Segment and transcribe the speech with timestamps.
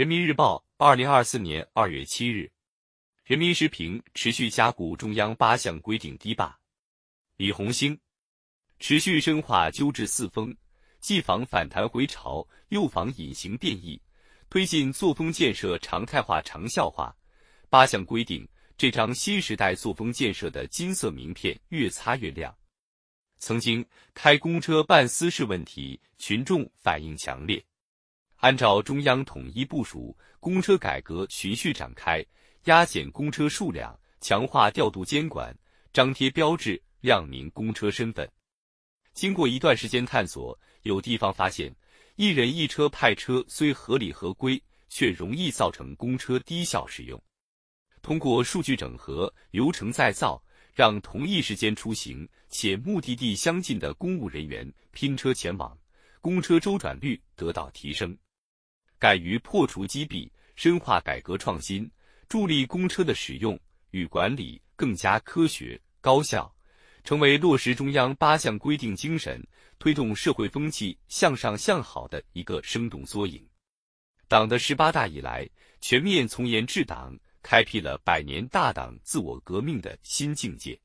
[0.00, 2.50] 人民日报，二零二四年二月七日。
[3.22, 6.58] 人民时评：持续加固中央八项规定堤坝。
[7.36, 8.00] 李红星，
[8.78, 10.56] 持续深化纠治四风，
[11.00, 14.00] 既防反弹回潮，又防隐形变异，
[14.48, 17.14] 推进作风建设常态化、长效化。
[17.68, 18.48] 八项规定，
[18.78, 22.56] 这张新时代作风建设的金色名片越擦越亮。
[23.36, 27.62] 曾经开公车办私事问题，群众反映强烈。
[28.40, 32.24] 按照中央统一部署，公车改革循序展开，
[32.64, 35.54] 压减公车数量，强化调度监管，
[35.92, 38.26] 张贴标志，亮明公车身份。
[39.12, 41.70] 经过一段时间探索，有地方发现，
[42.16, 47.22] 一人一车派车虽合理合规，却容易造成公车低效使用。
[48.00, 55.78] 通过数据整合、流程再造，让同一时间出行且目的地相近的公务人员拼车前往，
[56.22, 58.16] 公车周转率得到提升。
[59.00, 61.90] 敢于破除积弊，深化改革创新，
[62.28, 63.58] 助力公车的使用
[63.92, 66.54] 与管理更加科学高效，
[67.02, 69.42] 成为落实中央八项规定精神、
[69.78, 73.42] 推动社会风气向上向好的一个生动缩影。
[74.28, 75.48] 党的十八大以来，
[75.80, 80.78] 全面从严治党，开辟了百年大党自我革命的新境界。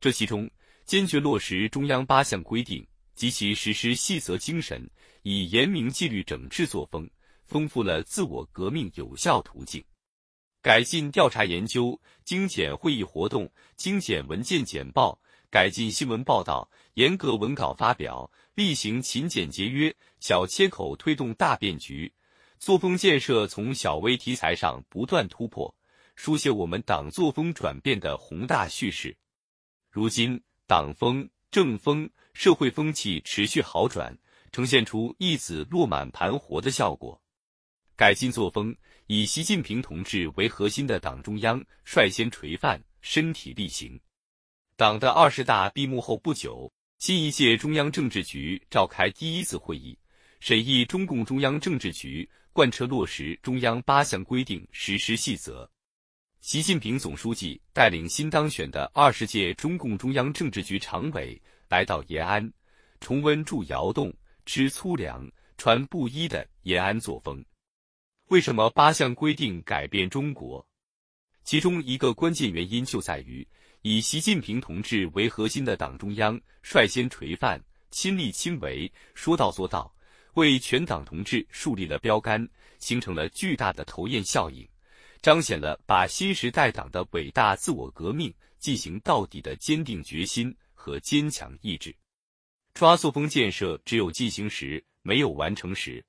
[0.00, 0.48] 这其中，
[0.84, 4.88] 坚决落实中央八项规定及其实施细则精神，
[5.22, 7.10] 以严明纪律整治作风。
[7.52, 9.84] 丰富了自我革命有效途径，
[10.62, 22.10] 改进调查研究，精简会议活动，精简文件简报，改进新闻报道，严格文稿发表，厉行勤俭节约，小切口推动大变局。
[22.58, 25.76] 作风建设从小微题材上不断突破，
[26.14, 29.14] 书写我们党作风转变的宏大叙事。
[29.90, 34.16] 如今，党风、政风、社会风气持续好转，
[34.52, 37.21] 呈现出一子落满盘活的效果。
[38.02, 38.74] 改进作风，
[39.06, 43.96] 以习近平同志为核心的党中央率先垂范，身体力行。
[44.74, 46.68] 党的二十大闭幕后不久，
[46.98, 49.96] 新一届中央政治局召开第一次会议，
[50.40, 55.70] 审议中共中央政治局贯彻落实中央八项规定实施细则。
[56.40, 62.52] 习近平总书记带领新当选的二十届中共中央政治局常委来到延安，
[62.98, 64.12] 重温住窑洞、
[64.44, 65.24] 吃粗粮、
[65.56, 67.40] 穿布衣的延安作风。
[68.32, 70.66] 为什么八项规定改变中国？
[71.44, 73.46] 其中一个关键原因就在于，
[73.82, 79.94] 以习近平同志为核心的党中央率先垂范、亲力亲为、说到做到，
[80.32, 82.48] 为全党同志树立了标杆，
[82.78, 84.66] 形成了巨大的头雁效应，
[85.20, 91.94] 彰显了把新时代党的伟大自我革命进行到底的坚定决心和坚强意志。
[92.72, 96.02] 抓作风建设，只有进行时，没有完成时。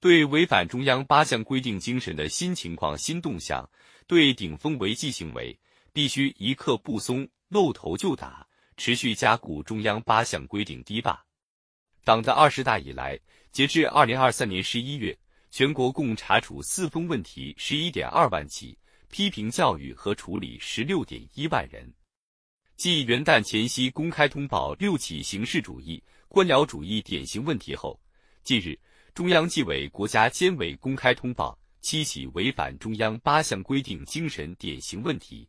[0.00, 3.68] 对违反中央八项规定精神的新情况、新动向，
[4.06, 5.58] 对顶风违纪行为，
[5.92, 11.20] 必须一刻不松，露头就打，持续加固中央八项规定堤坝。
[12.04, 13.18] 党的二十大以来，
[13.50, 15.18] 截至二零二三年十一月，
[15.50, 18.78] 全国共查处四风问题十一点二万起，
[19.10, 21.92] 批评教育和处理十六点一万人。
[22.76, 28.00] 继元旦前夕公开通报六起形式主义、官僚主义典型问题后，
[28.44, 28.78] 近日。
[29.18, 35.48] 中央纪委国家监委公开通报七起违反中央八项规定精神典型问题，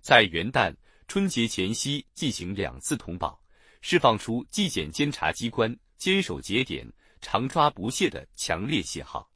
[0.00, 0.72] 在元旦、
[1.08, 3.36] 春节前夕进行两次通报，
[3.80, 6.88] 释放出纪检监察机关坚守节点、
[7.20, 9.28] 常抓不懈的强烈信号。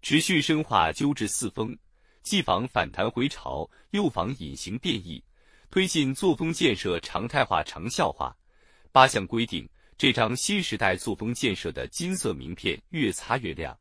[0.00, 1.76] 持续深化纠治四风，
[2.22, 5.22] 既防反弹回潮，又防隐形变异，
[5.68, 8.34] 推进作风建设常态化、长效化。
[8.90, 9.68] 八项规定。
[9.98, 13.76] 这张新时代作风建设的金色名片越擦越亮，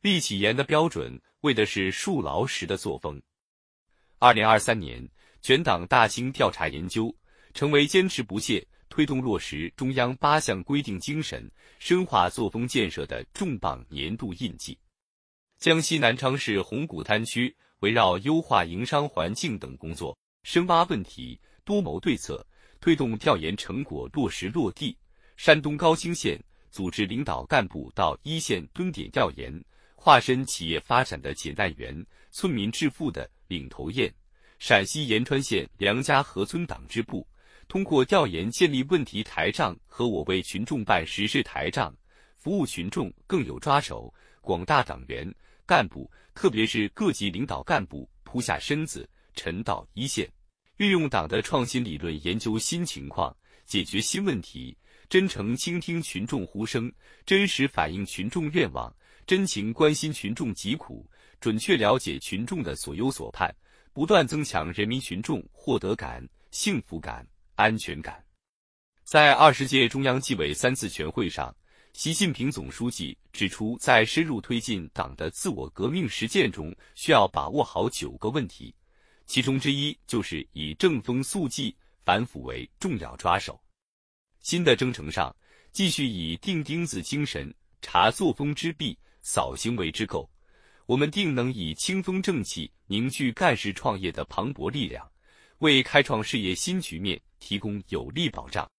[0.00, 3.22] 立起严的标准，为的是树牢实的作风。
[4.18, 5.08] 二零二三年，
[5.40, 7.14] 全党大兴调查研究，
[7.54, 14.76] 成为坚持不懈推动落实中央八项规定精神、深化作风建设的重磅年度印记。
[15.60, 22.44] 江西南昌市红谷滩区围绕优化营商环境等工作，深挖问题，多谋对策，
[22.80, 24.98] 推动调研成果落实落地。
[25.38, 26.36] 山东高青县
[26.68, 29.64] 组织领导干部到一线蹲点调研，
[29.94, 34.12] 化身企业发展的解难员、村民致富的领头雁。
[34.58, 37.24] 陕西延川县梁家河村党支部
[37.68, 41.96] 通过调研建立问题台账和我为群众办实事台账，
[42.36, 44.12] 服务群众更有抓手。
[44.40, 45.32] 广大党员
[45.64, 50.28] 干部，特别是各级领导干部，扑下身子，沉到一线，
[50.78, 53.34] 运用党的创新理论研究新情况，
[53.66, 54.76] 解决新问题。
[55.08, 56.92] 真诚倾听群众呼声，
[57.24, 58.94] 真实反映群众愿望，
[59.26, 61.08] 真情关心群众疾苦，
[61.40, 63.50] 准确了解群众的所忧所盼，
[63.94, 68.22] 不断增强人民群众获得感、幸福感、安全感。
[69.02, 71.56] 在二十届中央纪委三次全会上，
[71.94, 78.74] 习近平总书记指出，在深入推进党的自我革命实践中，需要把握好九个问题，
[79.24, 81.74] 其中之一就是以正风肃纪、
[82.04, 83.58] 反腐为重要抓手。
[84.40, 85.34] 新的征程上，
[85.72, 87.52] 继续以钉钉子精神
[87.82, 90.28] 查作风之弊、扫行为之垢，
[90.86, 95.10] 我们定能以清风正气凝聚干事创业的磅礴力量，
[95.58, 98.70] 为开创事业新局面提供有力保障。